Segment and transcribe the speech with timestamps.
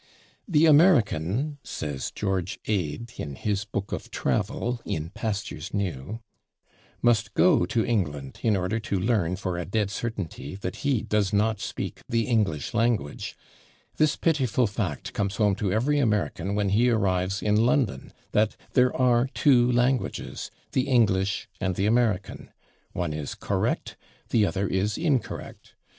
[0.47, 6.21] "The American," says George Ade, in his book of travel, "In Pastures New,"
[7.03, 11.31] "must go to England in order to learn for a dead certainty that he does
[11.31, 13.37] not speak the English language....
[13.97, 18.91] This pitiful fact comes home to every American when he arrives in London that there
[18.99, 22.49] are two languages, the English and the American.
[22.93, 23.97] One is correct;
[24.29, 25.75] the other is incorrect.